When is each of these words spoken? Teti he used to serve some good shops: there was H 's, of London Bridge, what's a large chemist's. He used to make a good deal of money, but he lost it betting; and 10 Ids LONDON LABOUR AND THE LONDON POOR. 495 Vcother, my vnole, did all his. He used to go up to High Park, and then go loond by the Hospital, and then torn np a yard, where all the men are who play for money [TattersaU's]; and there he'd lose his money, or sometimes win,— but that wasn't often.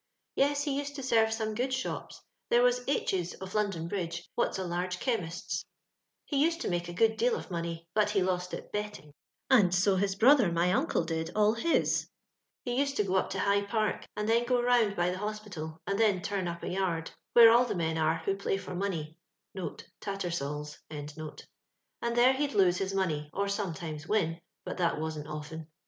Teti 0.35 0.63
he 0.63 0.77
used 0.79 0.95
to 0.95 1.03
serve 1.03 1.31
some 1.31 1.53
good 1.53 1.71
shops: 1.71 2.23
there 2.49 2.63
was 2.63 2.81
H 2.87 3.13
's, 3.13 3.35
of 3.35 3.53
London 3.53 3.87
Bridge, 3.87 4.27
what's 4.33 4.57
a 4.57 4.63
large 4.63 4.99
chemist's. 4.99 5.63
He 6.25 6.37
used 6.41 6.59
to 6.61 6.67
make 6.71 6.89
a 6.89 6.93
good 6.93 7.17
deal 7.17 7.35
of 7.35 7.51
money, 7.51 7.87
but 7.93 8.09
he 8.09 8.23
lost 8.23 8.51
it 8.55 8.71
betting; 8.71 9.13
and 9.51 9.65
10 9.71 9.73
Ids 9.73 9.87
LONDON 9.87 10.01
LABOUR 10.01 10.01
AND 10.01 10.17
THE 10.17 10.17
LONDON 10.17 10.17
POOR. 10.17 10.53
495 10.55 10.55
Vcother, 10.55 10.55
my 10.55 10.87
vnole, 10.87 11.05
did 11.05 11.31
all 11.35 11.53
his. 11.53 12.09
He 12.63 12.79
used 12.79 12.97
to 12.97 13.03
go 13.03 13.15
up 13.17 13.29
to 13.29 13.39
High 13.41 13.61
Park, 13.61 14.07
and 14.17 14.27
then 14.27 14.45
go 14.45 14.55
loond 14.55 14.95
by 14.95 15.11
the 15.11 15.17
Hospital, 15.19 15.77
and 15.85 15.99
then 15.99 16.21
torn 16.23 16.45
np 16.45 16.63
a 16.63 16.69
yard, 16.69 17.11
where 17.33 17.51
all 17.51 17.65
the 17.65 17.75
men 17.75 17.99
are 17.99 18.23
who 18.25 18.35
play 18.35 18.57
for 18.57 18.73
money 18.73 19.19
[TattersaU's]; 19.55 20.79
and 20.89 22.15
there 22.15 22.33
he'd 22.33 22.53
lose 22.55 22.77
his 22.77 22.95
money, 22.95 23.29
or 23.35 23.47
sometimes 23.47 24.07
win,— 24.07 24.41
but 24.65 24.77
that 24.77 24.99
wasn't 24.99 25.27
often. 25.27 25.67